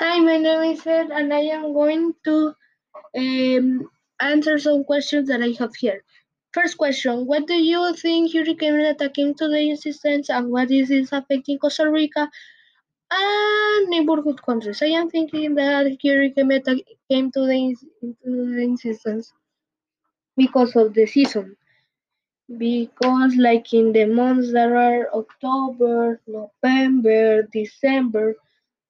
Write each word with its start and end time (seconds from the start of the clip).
Hi, 0.00 0.20
my 0.20 0.36
name 0.36 0.62
is 0.74 0.86
Ed, 0.86 1.10
and 1.10 1.34
I 1.34 1.40
am 1.40 1.72
going 1.72 2.14
to 2.22 2.54
um, 3.16 3.90
answer 4.20 4.56
some 4.56 4.84
questions 4.84 5.26
that 5.26 5.42
I 5.42 5.56
have 5.58 5.74
here. 5.74 6.04
First 6.52 6.78
question, 6.78 7.26
what 7.26 7.48
do 7.48 7.54
you 7.54 7.92
think 7.94 8.32
Hurricane 8.32 8.78
Eta 8.78 9.10
came 9.10 9.34
to 9.34 9.48
the 9.48 9.72
existence 9.72 10.30
and 10.30 10.52
what 10.52 10.70
is 10.70 10.90
this 10.90 11.10
affecting 11.10 11.58
Costa 11.58 11.90
Rica 11.90 12.30
and 13.10 13.88
neighborhood 13.88 14.40
countries? 14.40 14.80
I 14.82 14.92
am 15.00 15.10
thinking 15.10 15.56
that 15.56 15.84
Hurricane 15.84 16.52
Eta 16.52 16.80
came 17.10 17.32
to 17.32 17.40
the, 17.40 17.74
the 18.22 19.24
because 20.36 20.76
of 20.76 20.94
the 20.94 21.06
season. 21.06 21.56
Because 22.56 23.34
like 23.34 23.74
in 23.74 23.90
the 23.92 24.04
months 24.04 24.52
that 24.52 24.70
are 24.70 25.12
October, 25.12 26.20
November, 26.28 27.42
December, 27.52 28.36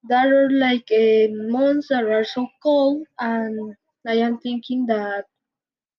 there 0.09 0.47
are 0.47 0.51
like 0.51 0.89
uh, 0.93 1.29
months 1.57 1.89
that 1.89 2.05
are 2.05 2.25
so 2.25 2.49
cold 2.63 3.07
and 3.19 3.77
I 4.07 4.15
am 4.27 4.39
thinking 4.39 4.87
that 4.87 5.25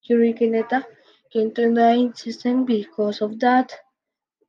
Hurricane 0.09 0.55
Eta 0.55 0.85
came 1.33 1.53
to 1.55 1.73
the 1.73 1.89
existence 2.07 2.65
because 2.67 3.21
of 3.21 3.39
that, 3.39 3.73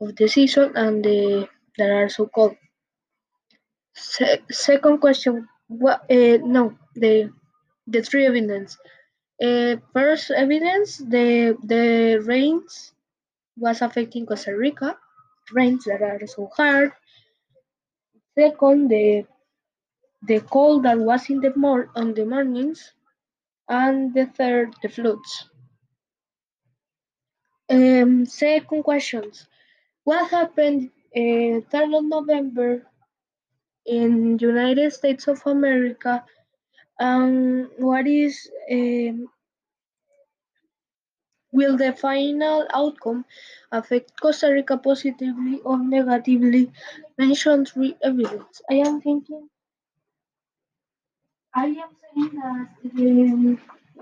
of 0.01 0.17
the 0.17 0.29
season 0.29 0.77
and 0.77 1.05
the 1.05 1.49
that 1.79 1.91
are 1.91 2.09
so 2.09 2.27
cold. 2.29 2.57
Se- 3.95 4.43
second 4.51 4.99
question, 4.99 5.49
what? 5.69 5.99
Uh, 6.11 6.39
no, 6.57 6.77
the 6.97 7.33
the 7.87 8.03
three 8.03 8.27
evidence. 8.27 8.77
Uh, 9.43 9.77
first 9.95 10.31
evidence, 10.33 10.99
the 10.99 11.57
the 11.73 11.85
rains 12.27 12.93
was 13.57 13.83
affecting 13.83 14.27
Costa 14.27 14.57
Rica, 14.57 14.99
rains 15.53 15.85
that 15.85 16.03
are 16.03 16.27
so 16.27 16.47
hard. 16.57 16.93
Second, 18.35 18.89
the 18.89 19.25
the 20.23 20.41
cold 20.41 20.85
that 20.85 20.99
was 20.99 21.29
in 21.31 21.41
the 21.41 21.53
mor- 21.57 21.91
on 21.97 22.15
the 22.15 22.25
mornings, 22.25 22.93
and 23.69 24.13
the 24.15 24.27
third, 24.27 24.75
the 24.83 24.89
floods. 24.89 25.49
Um, 27.71 28.27
second 28.27 28.83
questions. 28.83 29.47
What 30.05 30.31
happened 30.31 30.91
uh, 31.17 31.61
3rd 31.71 31.99
of 31.99 32.05
November 32.05 32.87
in 33.87 34.39
United 34.39 34.93
States 34.93 35.29
of 35.29 35.41
America? 35.47 36.25
Um, 36.99 37.71
what 37.79 38.07
is 38.07 38.51
um, 38.71 39.29
will 41.53 41.77
the 41.77 41.93
final 41.93 42.67
outcome 42.73 43.25
affect 43.71 44.21
Costa 44.21 44.49
Rica 44.53 44.77
positively 44.79 45.61
or 45.65 45.79
negatively? 45.79 46.73
Mention 47.19 47.65
three 47.67 47.97
evidence. 48.03 48.61
I 48.71 48.75
am 48.75 49.01
thinking. 49.01 49.49
I 51.55 51.67
am 51.67 51.91
saying 52.03 52.31
that 52.41 52.69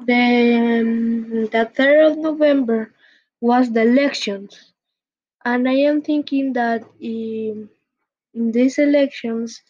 the 0.08 0.18
um, 0.80 1.46
the 1.54 1.64
third 1.76 2.00
of 2.10 2.16
November 2.18 2.92
was 3.40 3.70
the 3.72 3.82
elections, 3.82 4.72
and 5.44 5.68
I 5.68 5.74
am 5.90 6.02
thinking 6.02 6.52
that 6.54 6.84
in, 7.00 7.70
in 8.34 8.52
these 8.52 8.78
elections, 8.78 9.62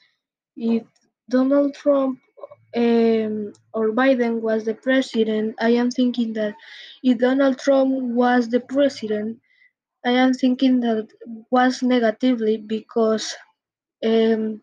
if 0.56 0.84
Donald 1.30 1.74
Trump 1.74 2.20
um, 2.76 3.52
or 3.74 3.90
Biden 3.92 4.40
was 4.42 4.64
the 4.64 4.74
president, 4.74 5.56
I 5.60 5.70
am 5.82 5.90
thinking 5.90 6.32
that 6.34 6.54
if 7.02 7.18
Donald 7.18 7.58
Trump 7.58 7.92
was 8.22 8.48
the 8.50 8.60
president, 8.60 9.40
I 10.04 10.12
am 10.12 10.34
thinking 10.34 10.80
that 10.80 11.08
was 11.50 11.82
negatively 11.82 12.56
because 12.58 13.34
um, 14.04 14.62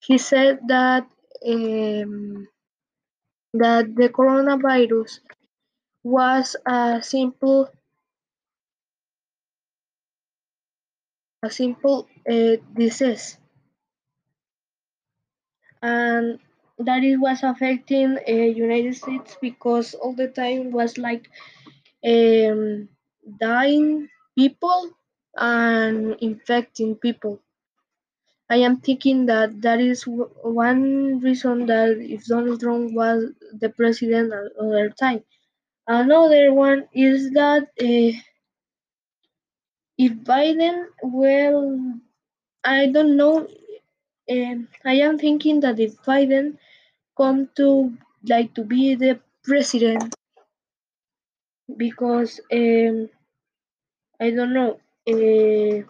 he 0.00 0.18
said 0.18 0.60
that 0.68 1.06
um, 1.46 2.48
that 3.54 3.94
the 3.94 4.08
coronavirus 4.08 5.20
was 6.04 6.56
a 6.66 7.02
simple 7.02 7.70
a 11.46 11.50
simple 11.50 12.08
uh, 12.30 12.56
disease 12.74 13.36
and 15.82 16.38
that 16.78 17.02
it 17.04 17.16
was 17.18 17.42
affecting 17.42 18.16
uh, 18.16 18.32
United 18.32 18.94
States 18.96 19.36
because 19.40 19.94
all 19.94 20.14
the 20.14 20.28
time 20.28 20.70
was 20.70 20.96
like 20.96 21.28
um, 22.06 22.88
dying 23.40 24.08
people 24.38 24.90
and 25.36 26.16
infecting 26.20 26.96
people. 26.96 27.40
I 28.50 28.56
am 28.56 28.80
thinking 28.82 29.24
that 29.26 29.62
that 29.62 29.80
is 29.80 30.02
one 30.06 31.20
reason 31.20 31.64
that 31.66 31.96
if 31.98 32.26
Donald 32.26 32.60
Trump 32.60 32.92
was 32.92 33.32
the 33.54 33.70
president 33.70 34.30
at 34.34 34.52
other 34.60 34.90
time. 34.90 35.24
Another 35.86 36.52
one 36.54 36.88
is 36.94 37.30
that 37.32 37.64
uh, 37.82 38.18
if 39.98 40.12
Biden, 40.24 40.88
well, 41.02 42.00
I 42.64 42.86
don't 42.88 43.16
know. 43.16 43.48
Um, 44.30 44.68
I 44.84 44.94
am 44.94 45.18
thinking 45.18 45.60
that 45.60 45.80
if 45.80 45.96
Biden 46.02 46.58
come 47.16 47.50
to 47.56 47.96
like 48.24 48.54
to 48.54 48.64
be 48.64 48.94
the 48.96 49.20
president 49.44 50.14
because 51.76 52.38
um, 52.52 53.08
I 54.20 54.30
don't 54.30 54.52
know. 54.54 54.78
Uh, 55.08 55.82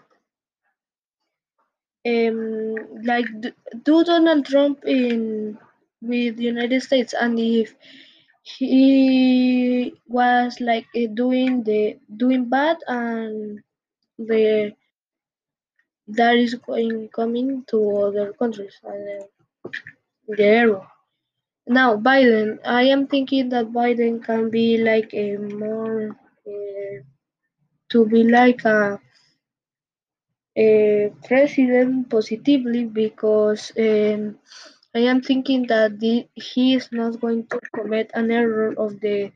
um, 2.07 2.77
like 3.05 3.27
do 3.85 4.05
Donald 4.05 4.47
Trump 4.47 4.85
in 4.87 5.59
with 6.03 6.37
the 6.37 6.45
United 6.45 6.83
States, 6.83 7.15
and 7.15 7.39
if 7.39 7.75
he 8.43 9.95
was 10.09 10.61
like 10.61 10.87
uh, 10.97 11.07
doing 11.15 11.63
the 11.65 11.99
doing 12.17 12.49
bad, 12.49 12.79
and 12.89 13.63
the 14.19 14.75
that 16.09 16.37
is 16.37 16.55
going 16.55 17.09
coming 17.09 17.65
to 17.71 17.79
other 18.07 18.33
countries, 18.35 18.77
and 18.85 19.23
uh, 19.23 19.27
the 20.29 20.45
error. 20.45 20.87
Now 21.67 21.97
Biden, 21.97 22.61
I 22.67 22.85
am 22.85 23.07
thinking 23.09 23.49
that 23.51 23.73
Biden 23.73 24.25
can 24.25 24.51
be 24.51 24.79
like 24.79 25.11
a 25.15 25.37
more 25.39 26.11
uh, 26.47 26.97
to 27.91 28.07
be 28.07 28.25
like 28.25 28.65
a 28.65 29.01
president 31.27 32.11
positively 32.11 32.85
because 32.85 33.73
um, 33.79 34.39
I 34.95 35.01
am 35.13 35.21
thinking 35.23 35.67
that 35.69 35.99
the, 36.01 36.29
he 36.35 36.75
is 36.75 36.89
not 36.93 37.21
going 37.21 37.47
to 37.49 37.61
commit 37.75 38.11
an 38.15 38.31
error 38.31 38.75
of 38.77 39.01
the 39.01 39.33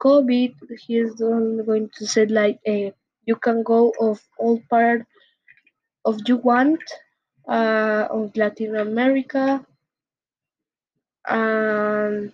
COVID. 0.00 0.54
He 0.86 0.98
is 0.98 1.20
not 1.20 1.66
going 1.66 1.90
to 1.96 2.06
say 2.06 2.26
like 2.26 2.60
uh, 2.66 2.90
you 3.26 3.36
can 3.36 3.62
go 3.62 3.92
of 4.00 4.20
all 4.38 4.60
part 4.70 5.06
of 6.04 6.20
you 6.26 6.36
want 6.36 6.82
uh, 7.48 8.08
of 8.10 8.36
Latin 8.36 8.76
America 8.76 9.64
and 11.26 12.32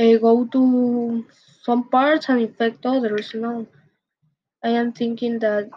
uh, 0.00 0.16
go 0.18 0.44
to 0.46 1.24
some 1.62 1.88
parts 1.88 2.28
and 2.28 2.40
infect 2.40 2.84
others. 2.86 3.34
No, 3.34 3.66
I 4.64 4.70
am 4.70 4.92
thinking 4.92 5.38
that 5.40 5.70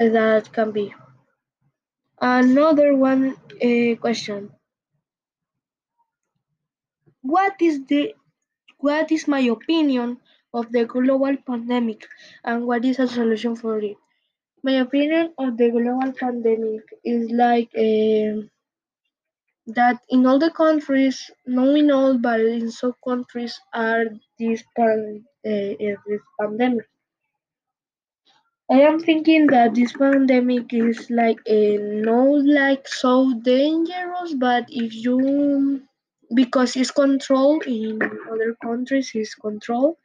that 0.00 0.52
can 0.52 0.72
be. 0.72 0.92
Another 2.22 2.94
one 2.94 3.34
uh, 3.60 3.96
question. 4.00 4.52
What 7.22 7.62
is 7.62 7.86
the 7.86 8.14
what 8.78 9.12
is 9.12 9.28
my 9.28 9.40
opinion 9.40 10.20
of 10.52 10.72
the 10.72 10.84
global 10.84 11.36
pandemic 11.38 12.06
and 12.44 12.66
what 12.66 12.84
is 12.84 12.98
a 12.98 13.08
solution 13.08 13.56
for 13.56 13.78
it? 13.78 13.96
My 14.62 14.72
opinion 14.74 15.34
of 15.38 15.56
the 15.56 15.70
global 15.70 16.12
pandemic 16.12 16.82
is 17.04 17.30
like 17.30 17.70
uh, 17.76 18.46
that 19.68 20.02
in 20.10 20.26
all 20.26 20.38
the 20.38 20.50
countries, 20.50 21.30
not 21.46 21.74
in 21.78 21.90
all, 21.90 22.18
but 22.18 22.40
in 22.40 22.70
some 22.70 22.94
countries 23.02 23.58
are 23.72 24.04
this 24.38 24.62
pan, 24.76 25.24
uh, 25.46 25.72
this 26.06 26.20
pandemic. 26.38 26.86
I 28.70 28.80
am 28.80 28.98
thinking 29.00 29.48
that 29.48 29.74
this 29.74 29.92
pandemic 29.92 30.72
is 30.72 31.10
like 31.10 31.40
a 31.46 31.76
not 31.76 32.42
like 32.46 32.88
so 32.88 33.34
dangerous, 33.34 34.32
but 34.32 34.64
if 34.70 34.94
you 34.94 35.82
because 36.34 36.74
it's 36.74 36.90
controlled 36.90 37.66
in 37.66 38.00
other 38.32 38.56
countries, 38.62 39.10
it's 39.14 39.34
controlled. 39.34 39.96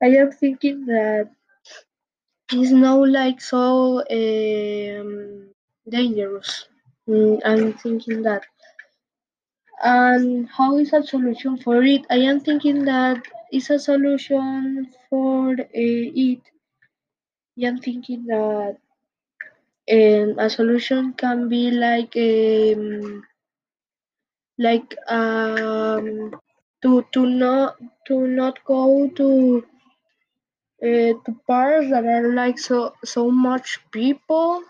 I 0.00 0.06
am 0.18 0.30
thinking 0.30 0.86
that 0.86 1.32
it's 2.52 2.70
not 2.70 3.08
like 3.08 3.40
so 3.40 3.98
um, 4.10 5.50
dangerous. 5.88 6.68
Mm, 7.08 7.40
I'm 7.44 7.72
thinking 7.74 8.22
that. 8.22 8.44
And 9.84 10.48
how 10.48 10.78
is 10.78 10.92
a 10.92 11.04
solution 11.04 11.56
for 11.58 11.80
it? 11.84 12.04
I 12.10 12.16
am 12.16 12.40
thinking 12.40 12.84
that 12.86 13.22
it's 13.52 13.70
a 13.70 13.78
solution 13.78 14.92
for 15.08 15.52
uh, 15.52 15.66
it. 15.72 16.40
I 17.58 17.66
am 17.66 17.78
thinking 17.78 18.26
that 18.26 18.78
um, 19.90 20.38
a 20.38 20.50
solution 20.50 21.14
can 21.14 21.48
be 21.48 21.70
like 21.70 22.14
um, 22.16 23.24
like 24.66 24.90
um 25.18 26.06
to 26.82 26.90
to 27.12 27.20
not 27.42 27.76
to 28.06 28.26
not 28.26 28.56
go 28.64 29.08
to 29.18 29.28
uh, 30.88 31.12
to 31.24 31.30
parks 31.48 31.90
that 31.90 32.04
are 32.06 32.32
like 32.32 32.58
so 32.60 32.94
so 33.04 33.28
much 33.30 33.80
people 33.90 34.62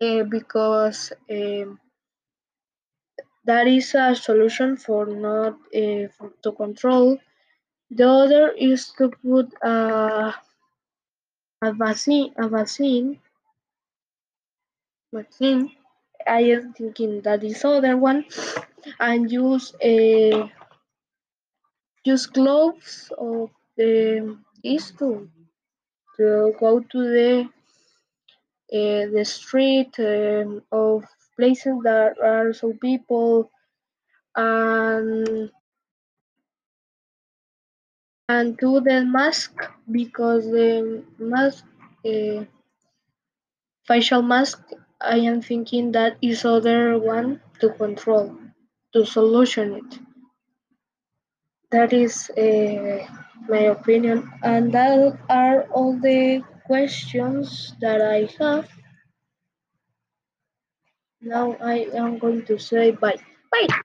uh, 0.00 0.24
because 0.24 1.12
um, 1.30 1.78
that 3.44 3.66
is 3.66 3.94
a 3.94 4.14
solution 4.14 4.76
for 4.76 5.06
not 5.06 5.54
uh, 5.82 6.08
for, 6.16 6.32
to 6.42 6.52
control. 6.52 7.18
The 7.90 8.08
other 8.08 8.50
is 8.52 8.90
to 8.98 9.10
put 9.24 9.52
a 9.62 10.34
a 11.62 11.72
vaccine 11.72 12.32
a 12.36 12.48
vaccine 12.48 13.18
vaccine. 15.12 15.70
I 16.26 16.40
am 16.56 16.72
thinking 16.72 17.20
that 17.22 17.44
is 17.44 17.64
other 17.64 17.96
one. 17.96 18.24
And 18.98 19.30
use 19.30 19.74
a 19.82 20.50
use 22.04 22.26
gloves 22.26 23.10
of 23.18 23.50
the 23.76 24.36
is 24.62 24.90
to 24.98 25.30
to 26.16 26.54
go 26.60 26.80
to 26.80 26.98
the 27.16 27.32
uh, 28.72 29.04
the 29.14 29.24
street 29.24 29.94
um, 29.98 30.62
of 30.72 31.04
places 31.36 31.76
that 31.84 32.14
are 32.22 32.52
so 32.52 32.72
people. 32.74 33.50
And 34.36 35.50
and 38.32 38.56
do 38.58 38.80
the 38.80 38.98
mask 39.04 39.52
because 39.90 40.44
the 40.56 41.02
mask 41.18 41.64
uh, 42.06 42.44
facial 43.86 44.22
mask 44.22 44.58
I 45.00 45.16
am 45.18 45.40
thinking 45.42 45.92
that 45.92 46.16
is 46.22 46.44
other 46.44 46.98
one 46.98 47.40
to 47.60 47.70
control 47.70 48.36
to 48.92 49.06
solution 49.06 49.74
it. 49.80 49.98
That 51.70 51.92
is 51.92 52.30
uh, 52.30 53.06
my 53.48 53.62
opinion 53.76 54.30
and 54.42 54.72
that 54.72 55.18
are 55.28 55.62
all 55.70 55.98
the 55.98 56.42
questions 56.66 57.74
that 57.80 58.00
I 58.02 58.28
have. 58.38 58.68
Now 61.22 61.56
I 61.62 61.88
am 61.94 62.18
going 62.18 62.44
to 62.46 62.58
say 62.58 62.90
bye. 62.90 63.20
Bye. 63.52 63.80